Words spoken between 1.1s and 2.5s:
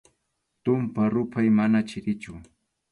ruphaq mana chirichu.